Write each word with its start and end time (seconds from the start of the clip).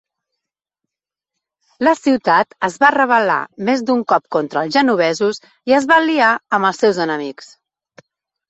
La 1.87 1.93
ciutat 1.99 2.57
es 2.69 2.79
va 2.85 2.89
rebel·lar 2.95 3.37
més 3.69 3.83
d'un 3.91 4.03
cop 4.15 4.25
contra 4.37 4.65
els 4.65 4.79
genovesos 4.79 5.41
i 5.73 5.77
es 5.81 5.89
va 5.93 5.99
aliar 6.05 6.31
amb 6.59 6.71
els 6.71 6.83
seus 6.87 7.03
enemics. 7.09 7.55